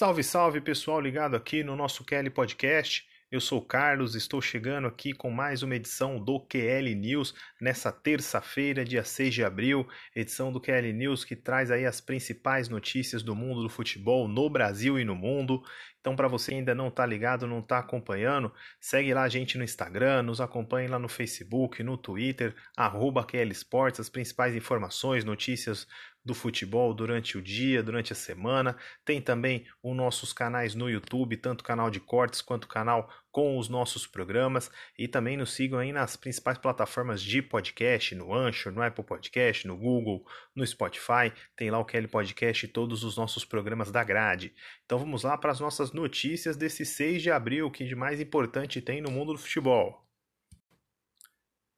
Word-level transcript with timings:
Salve, 0.00 0.24
salve 0.24 0.62
pessoal 0.62 0.98
ligado 0.98 1.36
aqui 1.36 1.62
no 1.62 1.76
nosso 1.76 2.02
Kelly 2.06 2.30
Podcast. 2.30 3.06
Eu 3.30 3.38
sou 3.38 3.58
o 3.58 3.64
Carlos, 3.64 4.14
estou 4.14 4.40
chegando 4.40 4.88
aqui 4.88 5.12
com 5.12 5.30
mais 5.30 5.62
uma 5.62 5.76
edição 5.76 6.18
do 6.18 6.40
QL 6.40 6.94
News 6.96 7.34
nessa 7.60 7.92
terça-feira, 7.92 8.82
dia 8.82 9.04
6 9.04 9.34
de 9.34 9.44
abril, 9.44 9.86
edição 10.16 10.50
do 10.50 10.58
QL 10.58 10.90
News 10.94 11.22
que 11.22 11.36
traz 11.36 11.70
aí 11.70 11.84
as 11.84 12.00
principais 12.00 12.66
notícias 12.66 13.22
do 13.22 13.36
mundo 13.36 13.62
do 13.62 13.68
futebol 13.68 14.26
no 14.26 14.48
Brasil 14.48 14.98
e 14.98 15.04
no 15.04 15.14
mundo. 15.14 15.62
Então, 16.00 16.16
para 16.16 16.28
você 16.28 16.50
que 16.50 16.56
ainda 16.56 16.74
não 16.74 16.88
está 16.88 17.04
ligado, 17.04 17.46
não 17.46 17.58
está 17.58 17.78
acompanhando, 17.78 18.50
segue 18.80 19.12
lá 19.12 19.24
a 19.24 19.28
gente 19.28 19.58
no 19.58 19.64
Instagram, 19.64 20.22
nos 20.22 20.40
acompanhe 20.40 20.88
lá 20.88 20.98
no 20.98 21.10
Facebook, 21.10 21.82
no 21.82 21.98
Twitter, 21.98 22.56
arroba 22.74 23.22
QL 23.22 23.50
Sports, 23.52 24.00
as 24.00 24.08
principais 24.08 24.56
informações, 24.56 25.26
notícias 25.26 25.86
do 26.24 26.34
futebol 26.34 26.92
durante 26.92 27.38
o 27.38 27.42
dia, 27.42 27.82
durante 27.82 28.12
a 28.12 28.16
semana. 28.16 28.76
Tem 29.04 29.20
também 29.20 29.66
os 29.82 29.96
nossos 29.96 30.32
canais 30.32 30.74
no 30.74 30.88
YouTube, 30.88 31.36
tanto 31.36 31.64
canal 31.64 31.90
de 31.90 32.00
cortes 32.00 32.42
quanto 32.42 32.68
canal 32.68 33.10
com 33.30 33.56
os 33.58 33.68
nossos 33.68 34.06
programas. 34.06 34.70
E 34.98 35.08
também 35.08 35.36
nos 35.36 35.52
sigam 35.52 35.78
aí 35.78 35.92
nas 35.92 36.16
principais 36.16 36.58
plataformas 36.58 37.22
de 37.22 37.40
podcast, 37.40 38.14
no 38.14 38.34
Anchor, 38.34 38.72
no 38.72 38.82
Apple 38.82 39.04
Podcast, 39.04 39.66
no 39.66 39.76
Google, 39.76 40.24
no 40.54 40.66
Spotify. 40.66 41.32
Tem 41.56 41.70
lá 41.70 41.78
o 41.78 41.84
Kelly 41.84 42.08
Podcast 42.08 42.64
e 42.64 42.68
todos 42.68 43.02
os 43.02 43.16
nossos 43.16 43.44
programas 43.44 43.90
da 43.90 44.04
grade. 44.04 44.54
Então 44.84 44.98
vamos 44.98 45.22
lá 45.22 45.38
para 45.38 45.52
as 45.52 45.60
nossas 45.60 45.92
notícias 45.92 46.56
desse 46.56 46.84
6 46.84 47.22
de 47.22 47.30
abril, 47.30 47.70
que 47.70 47.86
de 47.86 47.94
mais 47.94 48.20
importante 48.20 48.80
tem 48.80 49.00
no 49.00 49.10
mundo 49.10 49.32
do 49.32 49.38
futebol. 49.38 50.06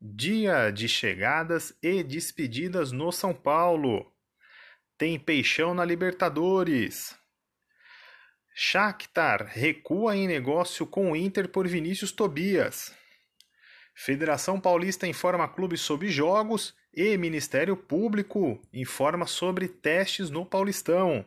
Dia 0.05 0.73
de 0.73 0.89
chegadas 0.89 1.79
e 1.81 2.03
despedidas 2.03 2.91
no 2.91 3.13
São 3.13 3.33
Paulo. 3.33 4.12
Tem 4.99 5.19
Peixão 5.19 5.75
na 5.75 5.85
Libertadores. 5.85 7.17
Shakhtar 8.55 9.47
recua 9.47 10.15
em 10.15 10.29
negócio 10.29 10.87
com 10.87 11.13
o 11.13 11.17
Inter 11.17 11.49
por 11.49 11.67
Vinícius 11.67 12.13
Tobias. 12.13 12.95
Federação 13.95 14.61
Paulista 14.61 15.07
informa 15.07 15.49
clubes 15.49 15.81
sobre 15.81 16.09
jogos 16.09 16.75
e 16.95 17.17
Ministério 17.17 17.77
Público 17.77 18.61
informa 18.73 19.27
sobre 19.27 19.69
testes 19.69 20.29
no 20.29 20.45
Paulistão. 20.45 21.25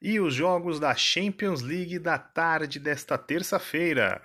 E 0.00 0.18
os 0.18 0.32
jogos 0.32 0.80
da 0.80 0.94
Champions 0.94 1.60
League 1.60 1.98
da 1.98 2.18
tarde 2.18 2.78
desta 2.78 3.18
terça-feira. 3.18 4.22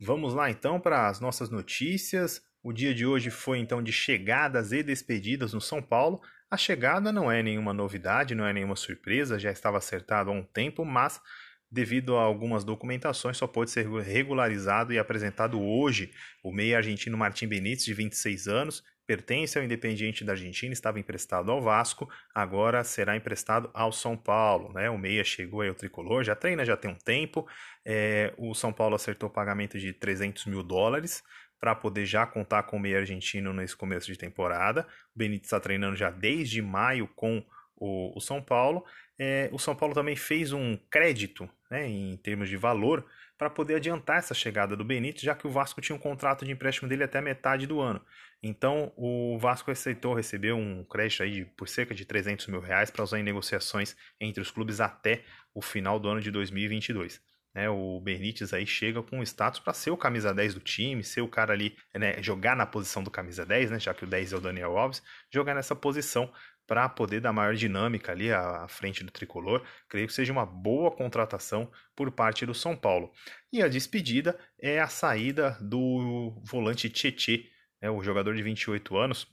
Vamos 0.00 0.32
lá 0.32 0.50
então 0.50 0.80
para 0.80 1.08
as 1.08 1.20
nossas 1.20 1.50
notícias. 1.50 2.42
O 2.62 2.74
dia 2.74 2.94
de 2.94 3.06
hoje 3.06 3.30
foi 3.30 3.58
então 3.58 3.82
de 3.82 3.90
chegadas 3.90 4.70
e 4.70 4.82
despedidas 4.82 5.54
no 5.54 5.60
São 5.62 5.80
Paulo. 5.80 6.20
A 6.50 6.58
chegada 6.58 7.10
não 7.10 7.32
é 7.32 7.42
nenhuma 7.42 7.72
novidade, 7.72 8.34
não 8.34 8.44
é 8.44 8.52
nenhuma 8.52 8.76
surpresa, 8.76 9.38
já 9.38 9.50
estava 9.50 9.78
acertado 9.78 10.30
há 10.30 10.32
um 10.32 10.42
tempo, 10.42 10.84
mas 10.84 11.20
devido 11.70 12.16
a 12.16 12.22
algumas 12.22 12.62
documentações 12.62 13.38
só 13.38 13.46
pode 13.46 13.70
ser 13.70 13.88
regularizado 14.02 14.92
e 14.92 14.98
apresentado 14.98 15.58
hoje. 15.58 16.12
O 16.42 16.52
meia 16.52 16.76
argentino 16.76 17.16
Martim 17.16 17.46
Benítez, 17.46 17.84
de 17.84 17.94
26 17.94 18.46
anos, 18.46 18.84
pertence 19.06 19.56
ao 19.58 19.64
Independiente 19.64 20.22
da 20.22 20.32
Argentina, 20.32 20.72
estava 20.72 21.00
emprestado 21.00 21.50
ao 21.50 21.62
Vasco, 21.62 22.10
agora 22.34 22.84
será 22.84 23.16
emprestado 23.16 23.70
ao 23.72 23.90
São 23.90 24.18
Paulo. 24.18 24.70
Né? 24.74 24.90
O 24.90 24.98
meia 24.98 25.24
chegou 25.24 25.62
aí 25.62 25.68
ao 25.70 25.74
tricolor, 25.74 26.24
já 26.24 26.36
treina 26.36 26.64
já 26.64 26.76
tem 26.76 26.90
um 26.90 26.98
tempo. 26.98 27.48
É, 27.86 28.34
o 28.36 28.54
São 28.54 28.70
Paulo 28.70 28.96
acertou 28.96 29.30
o 29.30 29.32
pagamento 29.32 29.78
de 29.78 29.94
300 29.94 30.44
mil 30.44 30.62
dólares 30.62 31.22
para 31.60 31.74
poder 31.74 32.06
já 32.06 32.26
contar 32.26 32.62
com 32.62 32.78
o 32.78 32.80
meio 32.80 32.98
argentino 32.98 33.52
nesse 33.52 33.76
começo 33.76 34.06
de 34.06 34.16
temporada. 34.16 34.86
O 35.14 35.18
Benítez 35.18 35.46
está 35.46 35.60
treinando 35.60 35.94
já 35.94 36.10
desde 36.10 36.62
maio 36.62 37.06
com 37.08 37.44
o, 37.76 38.16
o 38.16 38.20
São 38.20 38.40
Paulo. 38.40 38.84
É, 39.18 39.50
o 39.52 39.58
São 39.58 39.76
Paulo 39.76 39.94
também 39.94 40.16
fez 40.16 40.52
um 40.52 40.76
crédito 40.90 41.48
né, 41.70 41.86
em 41.86 42.16
termos 42.16 42.48
de 42.48 42.56
valor 42.56 43.06
para 43.36 43.50
poder 43.50 43.76
adiantar 43.76 44.18
essa 44.18 44.34
chegada 44.34 44.76
do 44.76 44.84
Benítez, 44.84 45.22
já 45.22 45.34
que 45.34 45.46
o 45.46 45.50
Vasco 45.50 45.80
tinha 45.80 45.96
um 45.96 45.98
contrato 45.98 46.44
de 46.44 46.50
empréstimo 46.50 46.88
dele 46.88 47.04
até 47.04 47.20
metade 47.20 47.66
do 47.66 47.80
ano. 47.80 48.00
Então 48.42 48.92
o 48.96 49.38
Vasco 49.38 49.70
aceitou 49.70 50.14
receber 50.14 50.52
um 50.52 50.84
crédito 50.84 51.22
aí 51.22 51.30
de, 51.30 51.44
por 51.44 51.68
cerca 51.68 51.94
de 51.94 52.04
300 52.04 52.46
mil 52.48 52.60
reais 52.60 52.90
para 52.90 53.04
usar 53.04 53.18
em 53.18 53.22
negociações 53.22 53.96
entre 54.18 54.42
os 54.42 54.50
clubes 54.50 54.80
até 54.80 55.22
o 55.54 55.60
final 55.60 55.98
do 55.98 56.08
ano 56.08 56.20
de 56.20 56.30
2022. 56.30 57.20
Né, 57.54 57.68
o 57.68 58.00
Benítez 58.00 58.52
aí 58.52 58.64
chega 58.64 59.02
com 59.02 59.22
status 59.22 59.58
para 59.58 59.72
ser 59.72 59.90
o 59.90 59.96
camisa 59.96 60.32
10 60.32 60.54
do 60.54 60.60
time, 60.60 61.02
ser 61.02 61.20
o 61.20 61.28
cara 61.28 61.52
ali, 61.52 61.76
né, 61.94 62.22
jogar 62.22 62.54
na 62.54 62.64
posição 62.64 63.02
do 63.02 63.10
camisa 63.10 63.44
10, 63.44 63.72
né, 63.72 63.80
já 63.80 63.92
que 63.92 64.04
o 64.04 64.06
10 64.06 64.32
é 64.32 64.36
o 64.36 64.40
Daniel 64.40 64.78
Alves, 64.78 65.02
jogar 65.32 65.54
nessa 65.54 65.74
posição 65.74 66.32
para 66.70 66.88
poder 66.88 67.20
dar 67.20 67.32
maior 67.32 67.52
dinâmica 67.56 68.12
ali 68.12 68.32
à, 68.32 68.68
frente 68.68 69.02
do 69.02 69.10
tricolor. 69.10 69.66
Creio 69.88 70.06
que 70.06 70.12
seja 70.12 70.32
uma 70.32 70.46
boa 70.46 70.92
contratação 70.92 71.68
por 71.96 72.12
parte 72.12 72.46
do 72.46 72.54
São 72.54 72.76
Paulo. 72.76 73.12
E 73.52 73.60
a 73.60 73.66
despedida 73.66 74.38
é 74.56 74.78
a 74.78 74.86
saída 74.86 75.58
do 75.60 76.40
volante 76.44 76.88
Tietê, 76.88 77.50
né, 77.82 77.90
o 77.90 78.00
jogador 78.04 78.36
de 78.36 78.42
28 78.44 78.96
anos, 78.96 79.26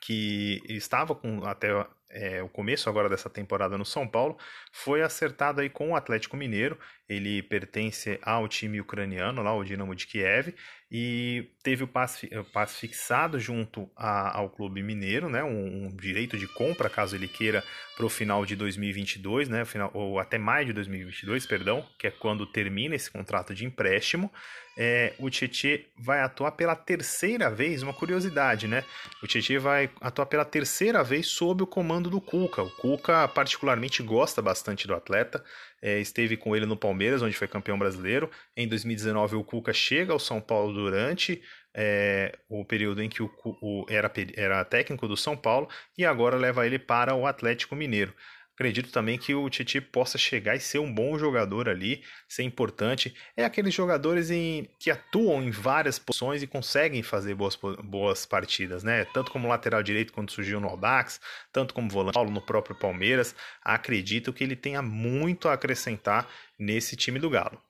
que 0.00 0.60
estava 0.68 1.14
com 1.14 1.44
até 1.44 1.68
é, 2.14 2.42
o 2.42 2.48
começo 2.48 2.88
agora 2.88 3.08
dessa 3.08 3.28
temporada 3.28 3.76
no 3.76 3.84
São 3.84 4.06
Paulo, 4.06 4.38
foi 4.72 5.02
acertado 5.02 5.60
aí 5.60 5.68
com 5.68 5.90
o 5.90 5.96
Atlético 5.96 6.36
Mineiro. 6.36 6.78
Ele 7.08 7.42
pertence 7.42 8.18
ao 8.22 8.48
time 8.48 8.80
ucraniano, 8.80 9.42
lá 9.42 9.54
o 9.54 9.64
Dinamo 9.64 9.94
de 9.94 10.06
Kiev, 10.06 10.54
e 10.96 11.50
teve 11.60 11.82
o 11.82 11.88
passe, 11.88 12.30
o 12.38 12.44
passe 12.44 12.76
fixado 12.76 13.40
junto 13.40 13.90
a, 13.96 14.38
ao 14.38 14.48
clube 14.48 14.80
mineiro, 14.80 15.28
né, 15.28 15.42
um, 15.42 15.86
um, 15.86 15.96
direito 15.96 16.38
de 16.38 16.46
compra 16.46 16.88
caso 16.88 17.16
ele 17.16 17.26
queira 17.26 17.64
para 17.96 18.06
o 18.06 18.08
final 18.08 18.46
de 18.46 18.54
2022, 18.54 19.48
né, 19.48 19.64
final, 19.64 19.90
ou 19.92 20.20
até 20.20 20.38
maio 20.38 20.66
de 20.66 20.72
2022, 20.72 21.46
perdão, 21.46 21.84
que 21.98 22.06
é 22.06 22.12
quando 22.12 22.46
termina 22.46 22.94
esse 22.94 23.10
contrato 23.10 23.52
de 23.52 23.64
empréstimo. 23.64 24.30
É, 24.76 25.14
o 25.18 25.30
Tietê 25.30 25.86
vai 25.96 26.20
atuar 26.20 26.52
pela 26.52 26.74
terceira 26.74 27.48
vez, 27.48 27.82
uma 27.82 27.94
curiosidade, 27.94 28.66
né? 28.66 28.82
O 29.22 29.26
Tietê 29.26 29.56
vai 29.56 29.88
atuar 30.00 30.26
pela 30.26 30.44
terceira 30.44 31.04
vez 31.04 31.28
sob 31.28 31.62
o 31.62 31.66
comando 31.66 32.10
do 32.10 32.20
Cuca. 32.20 32.62
O 32.62 32.70
Cuca 32.70 33.28
particularmente 33.28 34.02
gosta 34.02 34.42
bastante 34.42 34.88
do 34.88 34.94
atleta, 34.94 35.44
é, 35.80 36.00
esteve 36.00 36.36
com 36.36 36.56
ele 36.56 36.66
no 36.66 36.76
Palmeiras, 36.76 37.22
onde 37.22 37.36
foi 37.36 37.46
campeão 37.46 37.78
brasileiro. 37.78 38.28
Em 38.56 38.66
2019, 38.66 39.36
o 39.36 39.44
Cuca 39.44 39.72
chega 39.72 40.12
ao 40.12 40.18
São 40.18 40.40
Paulo 40.40 40.72
durante 40.84 41.42
é, 41.74 42.38
o 42.48 42.64
período 42.64 43.02
em 43.02 43.08
que 43.08 43.22
o, 43.22 43.30
o, 43.44 43.86
era, 43.88 44.10
era 44.36 44.64
técnico 44.64 45.08
do 45.08 45.16
São 45.16 45.36
Paulo 45.36 45.68
e 45.96 46.04
agora 46.04 46.36
leva 46.36 46.66
ele 46.66 46.78
para 46.78 47.14
o 47.14 47.26
Atlético 47.26 47.74
Mineiro. 47.74 48.14
Acredito 48.54 48.92
também 48.92 49.18
que 49.18 49.34
o 49.34 49.50
Titi 49.50 49.80
possa 49.80 50.16
chegar 50.16 50.54
e 50.54 50.60
ser 50.60 50.78
um 50.78 50.92
bom 50.92 51.18
jogador 51.18 51.68
ali, 51.68 52.04
ser 52.28 52.44
importante. 52.44 53.12
É 53.36 53.44
aqueles 53.44 53.74
jogadores 53.74 54.30
em, 54.30 54.70
que 54.78 54.92
atuam 54.92 55.42
em 55.42 55.50
várias 55.50 55.98
posições 55.98 56.40
e 56.40 56.46
conseguem 56.46 57.02
fazer 57.02 57.34
boas, 57.34 57.58
boas 57.82 58.24
partidas, 58.24 58.84
né? 58.84 59.06
Tanto 59.06 59.32
como 59.32 59.48
lateral 59.48 59.82
direito 59.82 60.12
quando 60.12 60.30
surgiu 60.30 60.60
no 60.60 60.68
Audax, 60.68 61.20
tanto 61.52 61.74
como 61.74 61.90
volante 61.90 62.14
Paulo 62.14 62.30
no 62.30 62.40
próprio 62.40 62.76
Palmeiras. 62.76 63.34
Acredito 63.60 64.32
que 64.32 64.44
ele 64.44 64.54
tenha 64.54 64.80
muito 64.80 65.48
a 65.48 65.54
acrescentar 65.54 66.28
nesse 66.56 66.94
time 66.94 67.18
do 67.18 67.28
Galo. 67.28 67.60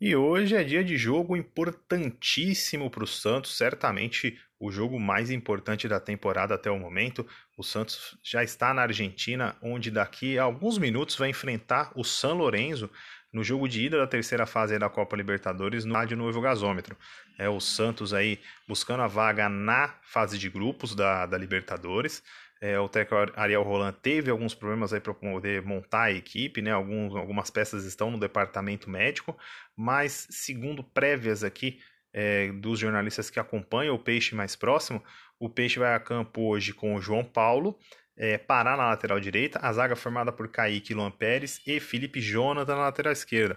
E 0.00 0.14
hoje 0.14 0.54
é 0.54 0.62
dia 0.62 0.84
de 0.84 0.96
jogo 0.96 1.36
importantíssimo 1.36 2.88
para 2.88 3.02
o 3.02 3.06
Santos, 3.06 3.56
certamente 3.56 4.38
o 4.60 4.70
jogo 4.70 4.98
mais 5.00 5.28
importante 5.28 5.88
da 5.88 5.98
temporada 5.98 6.54
até 6.54 6.70
o 6.70 6.78
momento. 6.78 7.26
O 7.56 7.64
Santos 7.64 8.16
já 8.22 8.44
está 8.44 8.72
na 8.72 8.82
Argentina, 8.82 9.56
onde 9.60 9.90
daqui 9.90 10.38
a 10.38 10.44
alguns 10.44 10.78
minutos 10.78 11.16
vai 11.16 11.30
enfrentar 11.30 11.90
o 11.96 12.04
San 12.04 12.34
Lorenzo 12.34 12.88
no 13.32 13.42
jogo 13.42 13.68
de 13.68 13.86
ida 13.86 13.98
da 13.98 14.06
terceira 14.06 14.46
fase 14.46 14.78
da 14.78 14.88
Copa 14.88 15.16
Libertadores 15.16 15.84
no 15.84 16.06
de 16.06 16.14
novo 16.14 16.40
gasômetro. 16.40 16.96
É 17.36 17.48
o 17.48 17.58
Santos 17.58 18.14
aí 18.14 18.38
buscando 18.68 19.02
a 19.02 19.08
vaga 19.08 19.48
na 19.48 19.96
fase 20.02 20.38
de 20.38 20.48
grupos 20.48 20.94
da, 20.94 21.26
da 21.26 21.36
Libertadores. 21.36 22.22
É, 22.60 22.78
o 22.78 22.88
técnico 22.88 23.32
Ariel 23.36 23.62
Roland 23.62 23.94
teve 24.02 24.30
alguns 24.30 24.54
problemas 24.54 24.92
aí 24.92 25.00
para 25.00 25.14
poder 25.14 25.62
montar 25.62 26.04
a 26.04 26.12
equipe, 26.12 26.60
né? 26.60 26.72
Alguns, 26.72 27.14
algumas 27.14 27.50
peças 27.50 27.84
estão 27.84 28.10
no 28.10 28.18
departamento 28.18 28.90
médico, 28.90 29.36
mas 29.76 30.26
segundo 30.30 30.82
prévias 30.82 31.44
aqui 31.44 31.80
é, 32.12 32.50
dos 32.52 32.80
jornalistas 32.80 33.30
que 33.30 33.38
acompanham 33.38 33.94
o 33.94 33.98
Peixe 33.98 34.34
mais 34.34 34.56
próximo, 34.56 35.02
o 35.38 35.48
Peixe 35.48 35.78
vai 35.78 35.94
a 35.94 36.00
campo 36.00 36.42
hoje 36.48 36.72
com 36.72 36.96
o 36.96 37.00
João 37.00 37.24
Paulo, 37.24 37.78
é, 38.16 38.36
Pará 38.36 38.76
na 38.76 38.88
lateral 38.88 39.20
direita, 39.20 39.60
a 39.62 39.72
zaga 39.72 39.94
formada 39.94 40.32
por 40.32 40.48
Kaique 40.48 40.94
Luan 40.94 41.12
Pérez 41.12 41.60
e 41.64 41.78
Felipe 41.78 42.20
Jonathan 42.20 42.74
na 42.74 42.82
lateral 42.82 43.12
esquerda. 43.12 43.56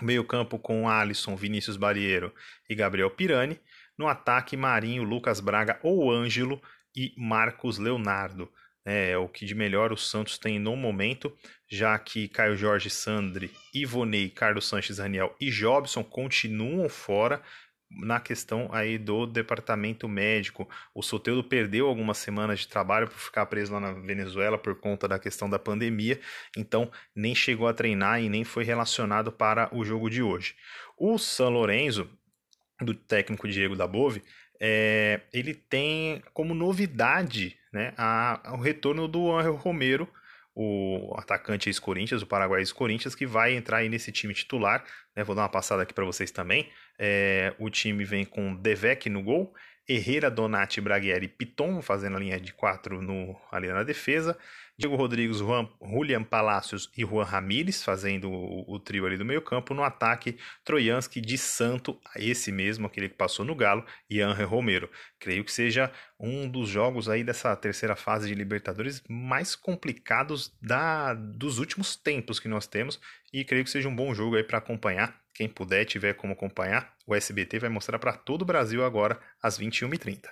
Meio 0.00 0.24
campo 0.24 0.58
com 0.58 0.88
Alisson, 0.88 1.36
Vinícius 1.36 1.76
Barriero 1.76 2.34
e 2.68 2.74
Gabriel 2.74 3.10
Pirani. 3.10 3.60
No 3.96 4.08
ataque, 4.08 4.56
Marinho, 4.56 5.02
Lucas 5.02 5.38
Braga 5.38 5.78
ou 5.82 6.10
Ângelo 6.10 6.60
e 6.94 7.12
Marcos 7.16 7.78
Leonardo. 7.78 8.48
É, 8.84 9.10
é, 9.10 9.18
o 9.18 9.28
que 9.28 9.46
de 9.46 9.54
melhor 9.54 9.92
o 9.92 9.96
Santos 9.96 10.38
tem 10.38 10.58
no 10.58 10.76
momento, 10.76 11.32
já 11.70 11.96
que 11.98 12.28
Caio 12.28 12.56
Jorge, 12.56 12.90
Sandri, 12.90 13.50
Ivonei, 13.72 14.28
Carlos 14.28 14.66
Sanches, 14.68 14.96
Daniel 14.96 15.34
e 15.40 15.50
Jobson 15.50 16.02
continuam 16.02 16.88
fora. 16.88 17.42
na 17.94 18.18
questão 18.18 18.70
aí 18.72 18.96
do 18.96 19.26
departamento 19.26 20.08
médico. 20.08 20.66
O 20.94 21.02
Soteldo 21.02 21.44
perdeu 21.44 21.86
algumas 21.86 22.16
semanas 22.16 22.60
de 22.60 22.68
trabalho 22.68 23.06
por 23.06 23.18
ficar 23.18 23.44
preso 23.44 23.72
lá 23.74 23.80
na 23.80 23.92
Venezuela 23.92 24.56
por 24.56 24.74
conta 24.76 25.06
da 25.06 25.18
questão 25.18 25.48
da 25.48 25.58
pandemia, 25.58 26.18
então 26.56 26.90
nem 27.14 27.34
chegou 27.34 27.68
a 27.68 27.74
treinar 27.74 28.22
e 28.22 28.30
nem 28.30 28.44
foi 28.44 28.64
relacionado 28.64 29.30
para 29.30 29.68
o 29.76 29.84
jogo 29.84 30.08
de 30.08 30.22
hoje. 30.22 30.56
O 30.96 31.18
San 31.18 31.50
Lorenzo, 31.50 32.08
do 32.84 32.94
técnico 32.94 33.48
Diego 33.48 33.76
Dabove, 33.76 34.22
é, 34.60 35.20
ele 35.32 35.54
tem 35.54 36.22
como 36.32 36.54
novidade 36.54 37.56
né, 37.72 37.92
a, 37.96 38.52
o 38.54 38.60
retorno 38.60 39.08
do 39.08 39.34
Angel 39.36 39.56
Romero, 39.56 40.08
o 40.54 41.14
atacante 41.16 41.68
ex-Corinthians, 41.68 42.22
o 42.22 42.26
Paraguai 42.26 42.60
ex-Corinthians, 42.60 43.14
que 43.14 43.26
vai 43.26 43.54
entrar 43.54 43.78
aí 43.78 43.88
nesse 43.88 44.12
time 44.12 44.34
titular. 44.34 44.84
Né? 45.16 45.24
Vou 45.24 45.34
dar 45.34 45.42
uma 45.42 45.48
passada 45.48 45.82
aqui 45.82 45.94
para 45.94 46.04
vocês 46.04 46.30
também. 46.30 46.70
É, 46.98 47.54
o 47.58 47.70
time 47.70 48.04
vem 48.04 48.24
com 48.24 48.54
Devec 48.54 49.08
no 49.08 49.22
gol, 49.22 49.54
Herrera, 49.88 50.30
Donati, 50.30 50.80
Braguieri 50.80 51.26
e 51.26 51.28
Piton 51.28 51.82
fazendo 51.82 52.16
a 52.16 52.20
linha 52.20 52.38
de 52.38 52.52
quatro 52.52 53.00
no, 53.02 53.36
ali 53.50 53.68
na 53.68 53.82
defesa. 53.82 54.38
Diego 54.78 54.96
Rodrigues, 54.96 55.38
Juan, 55.38 55.68
Julian 55.80 56.24
Palacios 56.24 56.90
e 56.96 57.04
Juan 57.04 57.24
Ramírez 57.24 57.84
fazendo 57.84 58.30
o, 58.30 58.74
o 58.74 58.80
trio 58.80 59.04
ali 59.04 59.18
do 59.18 59.24
meio 59.24 59.42
campo. 59.42 59.74
No 59.74 59.84
ataque, 59.84 60.38
Troianski 60.64 61.20
de 61.20 61.36
Santo, 61.36 62.00
esse 62.16 62.50
mesmo, 62.50 62.86
aquele 62.86 63.08
que 63.08 63.14
passou 63.14 63.44
no 63.44 63.54
Galo, 63.54 63.84
e 64.08 64.20
Angel 64.20 64.48
Romero. 64.48 64.90
Creio 65.20 65.44
que 65.44 65.52
seja 65.52 65.92
um 66.18 66.48
dos 66.48 66.68
jogos 66.68 67.08
aí 67.08 67.22
dessa 67.22 67.54
terceira 67.54 67.94
fase 67.94 68.28
de 68.28 68.34
Libertadores 68.34 69.02
mais 69.08 69.54
complicados 69.54 70.56
da, 70.60 71.12
dos 71.14 71.58
últimos 71.58 71.94
tempos 71.94 72.40
que 72.40 72.48
nós 72.48 72.66
temos. 72.66 72.98
E 73.32 73.44
creio 73.44 73.64
que 73.64 73.70
seja 73.70 73.88
um 73.88 73.94
bom 73.94 74.14
jogo 74.14 74.36
aí 74.36 74.44
para 74.44 74.58
acompanhar. 74.58 75.20
Quem 75.34 75.48
puder, 75.48 75.84
tiver 75.84 76.14
como 76.14 76.32
acompanhar, 76.32 76.94
o 77.06 77.14
SBT 77.14 77.58
vai 77.58 77.70
mostrar 77.70 77.98
para 77.98 78.12
todo 78.12 78.42
o 78.42 78.46
Brasil 78.46 78.84
agora 78.84 79.20
às 79.42 79.58
21h30. 79.58 80.28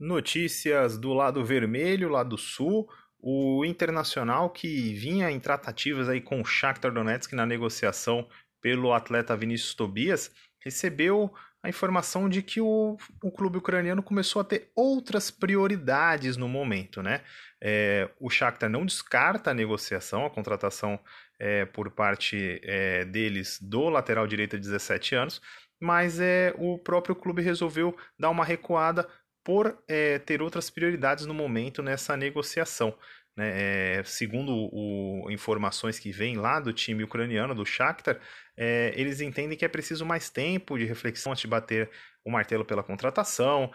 Notícias 0.00 0.96
do 0.96 1.12
lado 1.12 1.44
vermelho, 1.44 2.08
lado 2.08 2.38
sul 2.38 2.88
o 3.20 3.64
Internacional 3.64 4.50
que 4.50 4.94
vinha 4.94 5.30
em 5.30 5.40
tratativas 5.40 6.08
aí 6.08 6.20
com 6.20 6.40
o 6.40 6.44
Shakhtar 6.44 6.92
Donetsk 6.92 7.34
na 7.34 7.46
negociação 7.46 8.28
pelo 8.60 8.92
atleta 8.92 9.36
Vinícius 9.36 9.74
Tobias, 9.74 10.30
recebeu 10.60 11.32
a 11.62 11.68
informação 11.68 12.28
de 12.28 12.40
que 12.42 12.60
o, 12.60 12.96
o 13.22 13.30
clube 13.30 13.58
ucraniano 13.58 14.02
começou 14.02 14.40
a 14.40 14.44
ter 14.44 14.70
outras 14.74 15.30
prioridades 15.30 16.36
no 16.36 16.48
momento, 16.48 17.02
né? 17.02 17.22
É, 17.60 18.08
o 18.20 18.30
Shakhtar 18.30 18.70
não 18.70 18.86
descarta 18.86 19.50
a 19.50 19.54
negociação, 19.54 20.24
a 20.24 20.30
contratação 20.30 20.98
é, 21.38 21.64
por 21.64 21.90
parte 21.90 22.60
é, 22.62 23.04
deles 23.04 23.58
do 23.60 23.88
lateral 23.88 24.26
direito 24.26 24.56
de 24.56 24.62
17 24.62 25.14
anos, 25.16 25.42
mas 25.80 26.20
é, 26.20 26.54
o 26.56 26.78
próprio 26.78 27.14
clube 27.14 27.42
resolveu 27.42 27.96
dar 28.18 28.30
uma 28.30 28.44
recuada 28.44 29.08
por 29.48 29.82
é, 29.88 30.18
ter 30.18 30.42
outras 30.42 30.68
prioridades 30.68 31.24
no 31.24 31.32
momento 31.32 31.82
nessa 31.82 32.14
negociação. 32.18 32.94
Né? 33.34 34.00
É, 34.00 34.02
segundo 34.04 34.52
o, 34.54 35.26
informações 35.30 35.98
que 35.98 36.12
vêm 36.12 36.36
lá 36.36 36.60
do 36.60 36.70
time 36.70 37.02
ucraniano, 37.02 37.54
do 37.54 37.64
Shakhtar, 37.64 38.20
é, 38.54 38.92
eles 38.94 39.22
entendem 39.22 39.56
que 39.56 39.64
é 39.64 39.68
preciso 39.68 40.04
mais 40.04 40.28
tempo 40.28 40.76
de 40.76 40.84
reflexão 40.84 41.32
antes 41.32 41.40
de 41.40 41.48
bater 41.48 41.88
o 42.22 42.30
martelo 42.30 42.62
pela 42.62 42.82
contratação, 42.82 43.72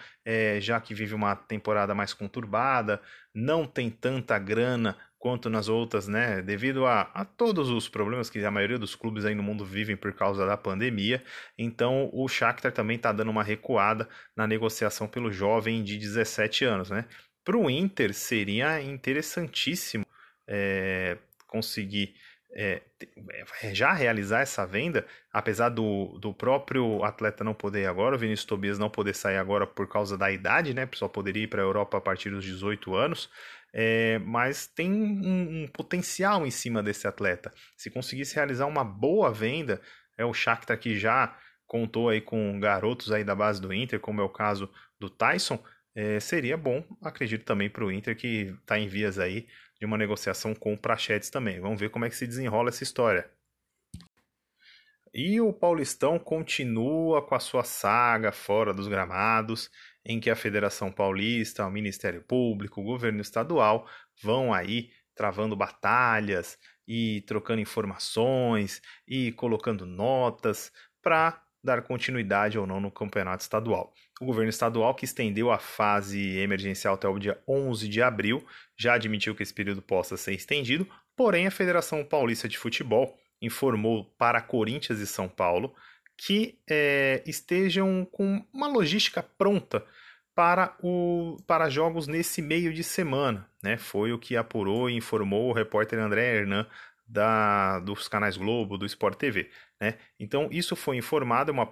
já 0.60 0.80
que 0.80 0.94
vive 0.94 1.16
uma 1.16 1.36
temporada 1.36 1.96
mais 1.96 2.14
conturbada, 2.14 3.02
não 3.34 3.66
tem 3.66 3.90
tanta 3.90 4.38
grana 4.38 4.96
quanto 5.24 5.50
nas 5.50 5.70
outras, 5.70 6.06
né? 6.06 6.42
Devido 6.42 6.86
a, 6.86 7.04
a 7.14 7.24
todos 7.24 7.70
os 7.70 7.88
problemas 7.88 8.30
que 8.30 8.44
a 8.44 8.52
maioria 8.52 8.78
dos 8.78 8.94
clubes 8.94 9.24
aí 9.24 9.34
no 9.34 9.42
mundo 9.42 9.64
vivem 9.64 9.96
por 9.96 10.12
causa 10.12 10.46
da 10.46 10.58
pandemia. 10.58 11.24
Então 11.58 12.10
o 12.12 12.28
Shakhtar 12.28 12.74
também 12.74 12.98
está 12.98 13.14
dando 13.14 13.32
uma 13.32 13.42
recuada 13.42 14.10
na 14.36 14.46
negociação 14.46 15.08
pelo 15.08 15.32
jovem 15.32 15.82
de 15.82 15.98
17 15.98 16.66
anos, 16.66 16.90
né? 16.90 17.06
Para 17.42 17.56
o 17.56 17.70
Inter 17.70 18.14
seria 18.14 18.82
interessantíssimo 18.82 20.06
é, 20.46 21.18
conseguir 21.48 22.16
é, 22.56 22.82
já 23.74 23.92
realizar 23.94 24.42
essa 24.42 24.66
venda, 24.66 25.06
apesar 25.32 25.70
do, 25.70 26.18
do 26.20 26.34
próprio 26.34 27.04
atleta 27.04 27.44
não 27.44 27.54
poder 27.54 27.82
ir 27.82 27.88
agora, 27.88 28.16
o 28.16 28.20
Vinícius 28.20 28.46
Tobias 28.46 28.78
não 28.78 28.90
poder 28.90 29.16
sair 29.16 29.38
agora 29.38 29.66
por 29.66 29.88
causa 29.88 30.18
da 30.18 30.32
idade, 30.32 30.74
né? 30.74 30.88
Só 30.94 31.08
poderia 31.08 31.44
ir 31.44 31.48
para 31.48 31.62
a 31.62 31.66
Europa 31.66 31.98
a 31.98 32.02
partir 32.02 32.30
dos 32.30 32.44
18 32.44 32.96
anos 32.96 33.30
é, 33.74 34.20
mas 34.20 34.68
tem 34.68 34.92
um, 34.92 35.64
um, 35.64 35.68
potencial 35.68 36.46
em 36.46 36.52
cima 36.52 36.84
desse 36.84 37.08
atleta. 37.08 37.52
Se 37.76 37.90
conseguisse 37.90 38.36
realizar 38.36 38.68
uma 38.68 38.84
boa 38.84 39.32
venda, 39.34 39.82
é 40.16 40.24
o 40.24 40.34
Shakhtar 40.34 40.78
que 40.78 40.98
já 40.98 41.36
contou 41.66 42.10
aí 42.10 42.22
com 42.22 42.60
garotos 42.60 43.12
aí 43.12 43.24
da 43.24 43.34
base 43.34 43.60
do 43.60 43.74
Inter, 43.74 44.00
como 44.00 44.22
é 44.22 44.24
o 44.24 44.30
caso 44.30 44.70
do 45.00 45.10
Tyson, 45.10 45.62
é, 45.96 46.20
seria 46.20 46.56
bom, 46.56 46.84
acredito 47.02 47.46
também 47.46 47.70
para 47.70 47.84
o 47.84 47.92
Inter 47.92 48.16
que 48.16 48.56
está 48.62 48.78
em 48.78 48.88
vias 48.88 49.18
aí 49.18 49.48
de 49.84 49.86
uma 49.86 49.98
negociação 49.98 50.56
com 50.56 50.74
o 50.74 50.78
Prachetes 50.78 51.30
também. 51.30 51.60
Vamos 51.60 51.78
ver 51.78 51.90
como 51.90 52.06
é 52.06 52.10
que 52.10 52.16
se 52.16 52.26
desenrola 52.26 52.70
essa 52.70 52.84
história. 52.84 53.30
E 55.14 55.42
o 55.42 55.52
Paulistão 55.52 56.18
continua 56.18 57.22
com 57.22 57.36
a 57.36 57.40
sua 57.40 57.66
saga 57.66 58.32
fora 58.32 58.74
dos 58.74 58.88
gramados 58.88 59.70
em 60.06 60.22
que 60.22 60.30
a 60.30 60.38
Federação 60.38 60.90
Paulista, 60.90 61.68
o 61.68 61.70
Ministério 61.70 62.24
Público, 62.24 62.80
o 62.80 62.84
governo 62.86 63.20
estadual 63.20 63.86
vão 64.22 64.54
aí 64.54 64.90
travando 65.14 65.54
batalhas 65.54 66.58
e 66.88 67.22
trocando 67.28 67.60
informações 67.60 68.82
e 69.06 69.34
colocando 69.34 69.86
notas 69.86 70.72
para 71.02 71.44
dar 71.62 71.84
continuidade 71.84 72.58
ou 72.58 72.66
não 72.66 72.80
no 72.80 72.90
campeonato 72.90 73.44
estadual. 73.44 73.94
O 74.24 74.26
governo 74.26 74.50
estadual, 74.50 74.96
que 74.96 75.04
estendeu 75.04 75.52
a 75.52 75.60
fase 75.60 76.38
emergencial 76.38 76.94
até 76.94 77.10
o 77.10 77.20
dia 77.20 77.38
11 77.46 77.90
de 77.90 78.02
abril, 78.02 78.42
já 78.78 78.94
admitiu 78.94 79.36
que 79.36 79.44
esse 79.44 79.54
período 79.54 79.82
possa 79.82 80.16
ser 80.16 80.32
estendido, 80.34 80.88
porém 81.14 81.46
a 81.46 81.52
Federação 81.52 82.06
Paulista 82.06 82.48
de 82.48 82.58
Futebol 82.58 83.20
informou 83.42 84.06
para 84.18 84.40
Corinthians 84.40 85.00
e 85.00 85.06
São 85.06 85.28
Paulo 85.28 85.76
que 86.16 86.58
é, 86.70 87.22
estejam 87.26 88.08
com 88.10 88.42
uma 88.54 88.68
logística 88.70 89.22
pronta 89.22 89.86
para, 90.34 90.74
o, 90.82 91.36
para 91.46 91.70
jogos 91.70 92.08
nesse 92.08 92.42
meio 92.42 92.74
de 92.74 92.82
semana. 92.82 93.46
Né? 93.62 93.76
Foi 93.76 94.14
o 94.14 94.20
que 94.20 94.38
apurou 94.38 94.90
e 94.90 94.96
informou 94.96 95.50
o 95.50 95.54
repórter 95.54 96.00
André 96.00 96.38
Hernan 96.38 96.66
da, 97.06 97.80
dos 97.80 98.08
canais 98.08 98.38
Globo, 98.38 98.78
do 98.78 98.86
Sport 98.86 99.18
TV. 99.18 99.50
Né? 99.80 99.96
Então, 100.20 100.48
isso 100.52 100.76
foi 100.76 100.98
informado, 100.98 101.52
é 101.52 101.54
uma 101.54 101.70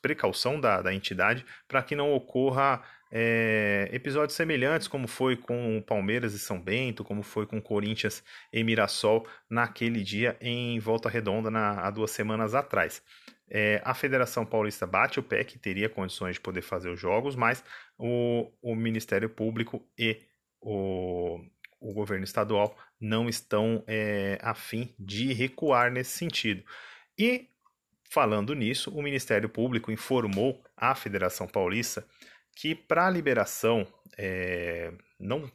precaução 0.00 0.60
da, 0.60 0.82
da 0.82 0.94
entidade 0.94 1.44
para 1.68 1.82
que 1.82 1.94
não 1.94 2.12
ocorra 2.12 2.82
é, 3.14 3.90
episódios 3.92 4.34
semelhantes, 4.34 4.88
como 4.88 5.06
foi 5.06 5.36
com 5.36 5.76
o 5.76 5.82
Palmeiras 5.82 6.32
e 6.32 6.38
São 6.38 6.58
Bento, 6.58 7.04
como 7.04 7.22
foi 7.22 7.46
com 7.46 7.60
Corinthians 7.60 8.24
e 8.50 8.64
Mirassol 8.64 9.26
naquele 9.50 10.02
dia 10.02 10.36
em 10.40 10.78
Volta 10.78 11.10
Redonda, 11.10 11.50
na, 11.50 11.86
há 11.86 11.90
duas 11.90 12.10
semanas 12.10 12.54
atrás. 12.54 13.02
É, 13.50 13.82
a 13.84 13.92
Federação 13.92 14.46
Paulista 14.46 14.86
bate 14.86 15.20
o 15.20 15.22
pé 15.22 15.44
que 15.44 15.58
teria 15.58 15.90
condições 15.90 16.36
de 16.36 16.40
poder 16.40 16.62
fazer 16.62 16.88
os 16.88 16.98
jogos, 16.98 17.36
mas 17.36 17.62
o, 17.98 18.50
o 18.62 18.74
Ministério 18.74 19.28
Público 19.28 19.86
e 19.98 20.18
o, 20.58 21.38
o 21.82 21.92
governo 21.92 22.24
estadual 22.24 22.76
não 23.00 23.28
estão 23.28 23.82
é, 23.86 24.38
afim 24.40 24.94
de 24.98 25.32
recuar 25.32 25.90
nesse 25.90 26.12
sentido. 26.12 26.64
E, 27.18 27.48
falando 28.10 28.54
nisso, 28.54 28.90
o 28.90 29.02
Ministério 29.02 29.48
Público 29.48 29.90
informou 29.90 30.62
à 30.76 30.94
Federação 30.94 31.46
Paulista 31.46 32.06
que 32.54 32.74
para 32.74 33.06
a 33.06 33.10
liberação 33.10 33.86
é, 34.16 34.92
não 35.18 35.50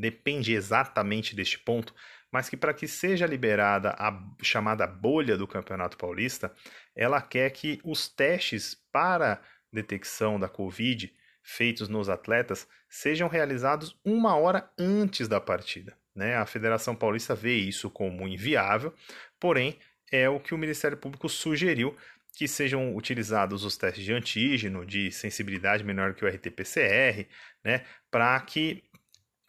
depende 0.00 0.54
exatamente 0.54 1.36
deste 1.36 1.58
ponto, 1.58 1.94
mas 2.30 2.48
que 2.48 2.56
para 2.56 2.72
que 2.72 2.88
seja 2.88 3.26
liberada 3.26 3.90
a 3.98 4.18
chamada 4.42 4.86
bolha 4.86 5.36
do 5.36 5.46
Campeonato 5.46 5.98
Paulista, 5.98 6.52
ela 6.96 7.20
quer 7.20 7.50
que 7.50 7.78
os 7.84 8.08
testes 8.08 8.74
para 8.90 9.42
detecção 9.70 10.40
da 10.40 10.48
Covid 10.48 11.12
feitos 11.42 11.88
nos 11.88 12.08
atletas 12.08 12.68
sejam 12.88 13.28
realizados 13.28 13.98
uma 14.04 14.36
hora 14.36 14.70
antes 14.78 15.28
da 15.28 15.40
partida. 15.40 15.96
Né? 16.14 16.36
A 16.36 16.46
Federação 16.46 16.94
Paulista 16.94 17.34
vê 17.34 17.56
isso 17.56 17.90
como 17.90 18.28
inviável, 18.28 18.94
porém 19.40 19.78
é 20.10 20.28
o 20.28 20.38
que 20.38 20.54
o 20.54 20.58
Ministério 20.58 20.96
Público 20.96 21.28
sugeriu 21.28 21.96
que 22.34 22.48
sejam 22.48 22.96
utilizados 22.96 23.64
os 23.64 23.76
testes 23.76 24.04
de 24.04 24.12
antígeno 24.12 24.86
de 24.86 25.10
sensibilidade 25.10 25.84
menor 25.84 26.14
que 26.14 26.24
o 26.24 26.28
RT-PCR, 26.28 27.26
né, 27.62 27.84
para 28.10 28.40
que 28.40 28.82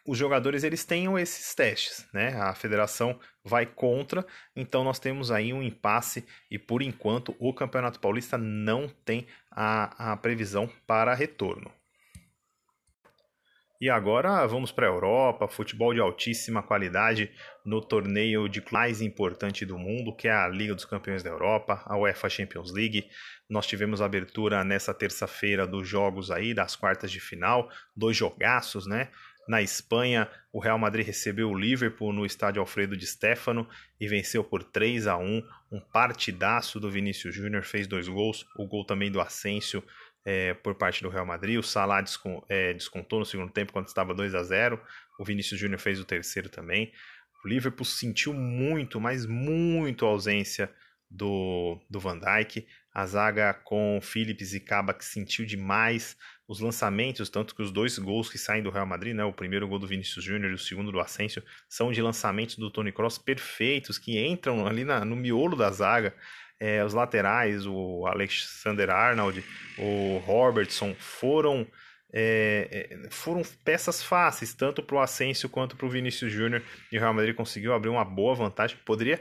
os 0.05 0.17
jogadores 0.17 0.63
eles 0.63 0.83
tenham 0.83 1.17
esses 1.17 1.55
testes, 1.55 2.05
né? 2.13 2.35
A 2.35 2.53
federação 2.53 3.17
vai 3.43 3.65
contra, 3.65 4.25
então 4.53 4.83
nós 4.83 4.99
temos 4.99 5.31
aí 5.31 5.53
um 5.53 5.63
impasse 5.63 6.25
e 6.51 6.59
por 6.59 6.81
enquanto 6.81 7.33
o 7.39 7.53
Campeonato 7.53 7.99
Paulista 7.99 8.37
não 8.37 8.89
tem 9.05 9.25
a, 9.49 10.11
a 10.11 10.17
previsão 10.17 10.69
para 10.85 11.13
retorno. 11.13 11.71
E 13.83 13.89
agora 13.89 14.47
vamos 14.47 14.71
para 14.71 14.87
a 14.87 14.89
Europa, 14.89 15.45
futebol 15.45 15.93
de 15.93 15.99
altíssima 15.99 16.63
qualidade 16.63 17.29
no 17.65 17.81
torneio 17.81 18.47
de 18.47 18.63
mais 18.71 19.01
importante 19.01 19.65
do 19.65 19.77
mundo, 19.77 20.15
que 20.15 20.29
é 20.29 20.31
a 20.31 20.47
Liga 20.47 20.73
dos 20.73 20.85
Campeões 20.85 21.21
da 21.21 21.29
Europa, 21.29 21.83
a 21.85 21.97
UEFA 21.97 22.29
Champions 22.29 22.71
League. 22.71 23.09
Nós 23.49 23.67
tivemos 23.67 24.01
abertura 24.01 24.63
nessa 24.63 24.93
terça-feira 24.93 25.67
dos 25.67 25.85
jogos 25.85 26.31
aí, 26.31 26.53
das 26.53 26.77
quartas 26.77 27.11
de 27.11 27.19
final, 27.19 27.69
dois 27.93 28.15
jogaços, 28.15 28.87
né? 28.87 29.09
Na 29.49 29.61
Espanha, 29.61 30.29
o 30.53 30.61
Real 30.61 30.79
Madrid 30.79 31.05
recebeu 31.05 31.49
o 31.49 31.59
Liverpool 31.59 32.13
no 32.13 32.25
estádio 32.25 32.61
Alfredo 32.61 32.95
de 32.95 33.05
Stefano 33.05 33.67
e 33.99 34.07
venceu 34.07 34.45
por 34.45 34.63
3 34.63 35.07
a 35.07 35.17
1 35.17 35.43
Um 35.69 35.81
partidaço 35.81 36.79
do 36.79 36.89
Vinícius 36.89 37.35
Júnior, 37.35 37.63
fez 37.63 37.85
dois 37.85 38.07
gols, 38.07 38.45
o 38.57 38.65
gol 38.65 38.85
também 38.85 39.11
do 39.11 39.19
Asensio 39.19 39.83
é, 40.25 40.53
por 40.53 40.75
parte 40.75 41.01
do 41.01 41.09
Real 41.09 41.25
Madrid. 41.25 41.57
O 41.57 41.63
Salah 41.63 42.01
descon, 42.01 42.43
é, 42.49 42.73
descontou 42.73 43.19
no 43.19 43.25
segundo 43.25 43.51
tempo 43.51 43.73
quando 43.73 43.87
estava 43.87 44.13
2 44.13 44.35
a 44.35 44.43
0 44.43 44.79
O 45.19 45.25
Vinícius 45.25 45.59
Júnior 45.59 45.79
fez 45.79 45.99
o 45.99 46.05
terceiro 46.05 46.49
também. 46.49 46.91
O 47.43 47.47
Liverpool 47.47 47.85
sentiu 47.85 48.33
muito, 48.33 49.01
mas 49.01 49.25
muito 49.25 50.05
a 50.05 50.09
ausência 50.09 50.73
do, 51.09 51.79
do 51.89 51.99
Van 51.99 52.17
Dijk. 52.17 52.65
A 52.93 53.05
zaga 53.07 53.53
com 53.53 53.99
Phillips 54.01 54.53
e 54.53 54.59
Kabak 54.59 55.03
sentiu 55.03 55.45
demais 55.45 56.15
os 56.47 56.59
lançamentos, 56.59 57.29
tanto 57.29 57.55
que 57.55 57.61
os 57.61 57.71
dois 57.71 57.97
gols 57.97 58.29
que 58.29 58.37
saem 58.37 58.61
do 58.61 58.69
Real 58.69 58.85
Madrid, 58.85 59.15
né, 59.15 59.23
o 59.23 59.33
primeiro 59.33 59.67
gol 59.67 59.79
do 59.79 59.87
Vinícius 59.87 60.23
Júnior 60.23 60.51
e 60.51 60.53
o 60.53 60.59
segundo 60.59 60.91
do 60.91 60.99
Asensio, 60.99 61.43
são 61.67 61.91
de 61.91 62.01
lançamentos 62.01 62.55
do 62.55 62.69
Tony 62.69 62.91
Cross 62.91 63.17
perfeitos, 63.17 63.97
que 63.97 64.23
entram 64.23 64.67
ali 64.67 64.83
na, 64.83 65.03
no 65.03 65.15
miolo 65.15 65.55
da 65.55 65.71
zaga. 65.71 66.15
É, 66.65 66.81
os 66.81 66.93
laterais, 66.93 67.67
o 67.67 68.07
Alexander 68.07 68.89
Arnold, 68.89 69.43
o 69.77 70.17
Robertson, 70.19 70.95
foram 70.97 71.67
é, 72.13 72.87
é 73.05 73.09
foram 73.09 73.41
peças 73.65 74.01
fáceis, 74.01 74.53
tanto 74.53 74.81
para 74.81 74.95
o 74.95 75.01
Asensio 75.01 75.49
quanto 75.49 75.75
para 75.75 75.85
o 75.85 75.89
Vinícius 75.89 76.31
Júnior, 76.31 76.63
e 76.89 76.97
o 76.97 77.01
Real 77.01 77.13
Madrid 77.13 77.35
conseguiu 77.35 77.73
abrir 77.73 77.89
uma 77.89 78.05
boa 78.05 78.33
vantagem, 78.33 78.77
poderia, 78.85 79.19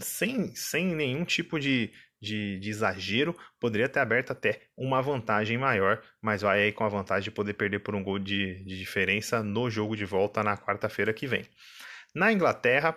sem, 0.00 0.54
sem 0.54 0.86
nenhum 0.94 1.22
tipo 1.22 1.60
de, 1.60 1.90
de, 2.18 2.58
de, 2.60 2.70
exagero, 2.70 3.36
poderia 3.60 3.86
ter 3.86 4.00
aberto 4.00 4.30
até 4.30 4.62
uma 4.74 5.02
vantagem 5.02 5.58
maior, 5.58 6.00
mas 6.22 6.40
vai 6.40 6.62
aí 6.62 6.72
com 6.72 6.82
a 6.82 6.88
vantagem 6.88 7.24
de 7.24 7.30
poder 7.30 7.52
perder 7.52 7.80
por 7.80 7.94
um 7.94 8.02
gol 8.02 8.18
de, 8.18 8.64
de 8.64 8.78
diferença 8.78 9.42
no 9.42 9.68
jogo 9.68 9.94
de 9.94 10.06
volta 10.06 10.42
na 10.42 10.56
quarta-feira 10.56 11.12
que 11.12 11.26
vem. 11.26 11.44
Na 12.14 12.32
Inglaterra, 12.32 12.96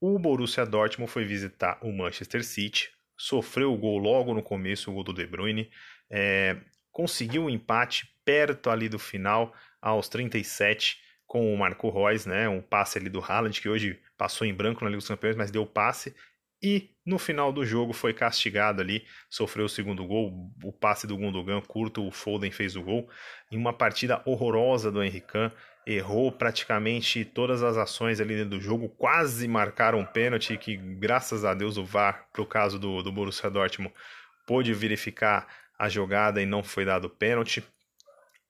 o 0.00 0.18
Borussia 0.18 0.64
Dortmund 0.64 1.10
foi 1.10 1.24
visitar 1.24 1.78
o 1.82 1.92
Manchester 1.92 2.44
City, 2.44 2.90
sofreu 3.16 3.72
o 3.72 3.76
gol 3.76 3.98
logo 3.98 4.32
no 4.32 4.42
começo, 4.42 4.90
o 4.90 4.94
gol 4.94 5.04
do 5.04 5.12
De 5.12 5.26
Bruyne, 5.26 5.70
é, 6.10 6.56
conseguiu 6.92 7.44
um 7.44 7.50
empate 7.50 8.08
perto 8.24 8.70
ali 8.70 8.88
do 8.88 8.98
final, 8.98 9.52
aos 9.80 10.08
37, 10.08 11.00
com 11.26 11.52
o 11.52 11.58
Marco 11.58 11.90
Reus, 11.90 12.26
né, 12.26 12.48
um 12.48 12.62
passe 12.62 12.98
ali 12.98 13.08
do 13.08 13.20
Haaland, 13.20 13.60
que 13.60 13.68
hoje 13.68 14.00
passou 14.16 14.46
em 14.46 14.54
branco 14.54 14.82
na 14.82 14.90
Liga 14.90 14.98
dos 14.98 15.08
Campeões, 15.08 15.36
mas 15.36 15.50
deu 15.50 15.66
passe, 15.66 16.14
e 16.62 16.90
no 17.06 17.18
final 17.18 17.52
do 17.52 17.64
jogo 17.64 17.92
foi 17.92 18.12
castigado 18.12 18.82
ali, 18.82 19.04
sofreu 19.30 19.66
o 19.66 19.68
segundo 19.68 20.04
gol, 20.04 20.50
o 20.62 20.72
passe 20.72 21.06
do 21.06 21.16
Gundogan 21.16 21.60
curto, 21.60 22.06
o 22.06 22.10
Foden 22.10 22.50
fez 22.50 22.74
o 22.74 22.82
gol, 22.82 23.08
em 23.50 23.56
uma 23.56 23.72
partida 23.72 24.20
horrorosa 24.24 24.90
do 24.90 25.02
Henrique 25.02 25.26
errou 25.88 26.30
praticamente 26.30 27.24
todas 27.24 27.62
as 27.62 27.78
ações 27.78 28.20
ali 28.20 28.44
do 28.44 28.60
jogo, 28.60 28.90
quase 28.90 29.48
marcaram 29.48 30.00
um 30.00 30.04
pênalti 30.04 30.58
que 30.58 30.76
graças 30.76 31.46
a 31.46 31.54
Deus 31.54 31.78
o 31.78 31.84
VAR, 31.84 32.28
para 32.30 32.42
o 32.42 32.46
caso 32.46 32.78
do, 32.78 33.02
do 33.02 33.10
Borussia 33.10 33.48
Dortmund, 33.48 33.94
pôde 34.46 34.74
verificar 34.74 35.48
a 35.78 35.88
jogada 35.88 36.42
e 36.42 36.46
não 36.46 36.62
foi 36.62 36.84
dado 36.84 37.08
pênalti. 37.08 37.64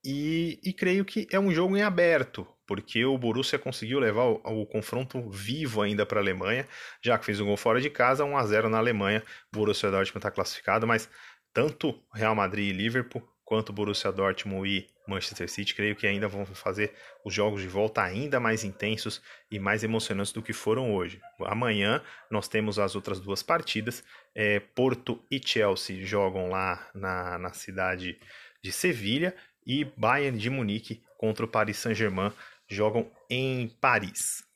E, 0.05 0.59
e, 0.65 0.73
creio 0.73 1.05
que 1.05 1.29
é 1.31 1.39
um 1.39 1.53
jogo 1.53 1.77
em 1.77 1.83
aberto, 1.83 2.47
porque 2.67 3.05
o 3.05 3.17
Borussia 3.17 3.59
conseguiu 3.59 4.01
levar 4.01 4.25
o, 4.25 4.41
o 4.45 4.67
confronto 4.67 5.29
vivo 5.31 5.83
ainda 5.83 6.05
para 6.07 6.19
a 6.19 6.23
Alemanha, 6.23 6.67
já 7.03 7.19
que 7.19 7.25
fez 7.25 7.41
um 7.41 7.47
gol 7.47 7.57
fora 7.57 7.81
de 7.81 7.91
casa, 7.91 8.25
1 8.25 8.37
a 8.37 8.47
0 8.47 8.69
na 8.69 8.79
Alemanha. 8.79 9.23
O 9.53 9.59
Borussia 9.59 9.91
Dortmund 9.91 10.19
está 10.19 10.31
classificado, 10.31 10.87
mas 10.87 11.09
tanto 11.53 12.03
Real 12.13 12.35
Madrid 12.35 12.71
e 12.71 12.77
Liverpool, 12.77 13.23
quanto 13.49 13.73
Borussia 13.73 14.13
Dortmund 14.13 14.69
e 14.69 14.87
Manchester 15.09 15.49
City, 15.49 15.75
creio 15.75 15.97
que 15.97 16.07
ainda 16.07 16.29
vão 16.29 16.45
fazer 16.45 16.93
os 17.25 17.33
jogos 17.33 17.63
de 17.63 17.67
volta 17.67 18.03
ainda 18.03 18.39
mais 18.39 18.63
intensos 18.63 19.23
e 19.51 19.59
mais 19.59 19.83
emocionantes 19.83 20.35
do 20.35 20.43
que 20.43 20.53
foram 20.53 20.95
hoje. 20.95 21.19
Amanhã 21.47 22.03
nós 22.31 22.47
temos 22.47 22.79
as 22.79 22.95
outras 22.95 23.19
duas 23.19 23.43
partidas. 23.43 24.05
É, 24.35 24.61
Porto 24.61 25.25
e 25.31 25.41
Chelsea 25.43 26.05
jogam 26.05 26.51
lá 26.51 26.91
na, 26.95 27.39
na 27.39 27.53
cidade 27.55 28.21
de 28.63 28.71
Sevilha 28.71 29.35
e 29.67 29.83
Bayern 29.97 30.37
de 30.37 30.51
Munique 30.51 31.03
contra 31.17 31.47
o 31.47 31.49
Paris 31.49 31.79
Saint-Germain 31.79 32.31
jogam 32.69 33.11
em 33.31 33.69
Paris. 33.81 34.47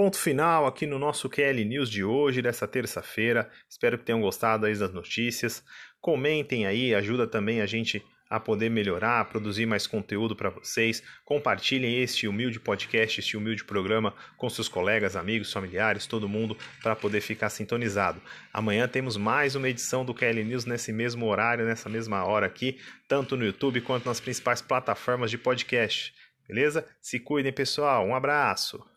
Ponto 0.00 0.16
final 0.16 0.66
aqui 0.66 0.86
no 0.86 0.98
nosso 0.98 1.28
QL 1.28 1.62
News 1.62 1.90
de 1.90 2.02
hoje, 2.02 2.40
dessa 2.40 2.66
terça-feira. 2.66 3.50
Espero 3.68 3.98
que 3.98 4.04
tenham 4.04 4.22
gostado 4.22 4.64
aí 4.64 4.74
das 4.74 4.94
notícias. 4.94 5.62
Comentem 6.00 6.66
aí, 6.66 6.94
ajuda 6.94 7.26
também 7.26 7.60
a 7.60 7.66
gente 7.66 8.02
a 8.30 8.38
poder 8.38 8.70
melhorar, 8.70 9.24
produzir 9.24 9.66
mais 9.66 9.88
conteúdo 9.88 10.36
para 10.36 10.50
vocês. 10.50 11.02
Compartilhem 11.24 12.00
este 12.00 12.28
humilde 12.28 12.60
podcast, 12.60 13.18
este 13.18 13.36
humilde 13.36 13.64
programa 13.64 14.14
com 14.36 14.48
seus 14.48 14.68
colegas, 14.68 15.16
amigos, 15.16 15.52
familiares, 15.52 16.06
todo 16.06 16.28
mundo 16.28 16.56
para 16.80 16.94
poder 16.94 17.20
ficar 17.20 17.50
sintonizado. 17.50 18.22
Amanhã 18.52 18.86
temos 18.86 19.16
mais 19.16 19.56
uma 19.56 19.68
edição 19.68 20.04
do 20.04 20.14
KL 20.14 20.44
News 20.44 20.64
nesse 20.64 20.92
mesmo 20.92 21.26
horário, 21.26 21.66
nessa 21.66 21.88
mesma 21.88 22.24
hora 22.24 22.46
aqui, 22.46 22.78
tanto 23.08 23.36
no 23.36 23.44
YouTube 23.44 23.80
quanto 23.80 24.06
nas 24.06 24.20
principais 24.20 24.62
plataformas 24.62 25.30
de 25.30 25.36
podcast. 25.36 26.14
Beleza? 26.46 26.86
Se 27.00 27.18
cuidem, 27.18 27.52
pessoal. 27.52 28.06
Um 28.06 28.14
abraço. 28.14 28.89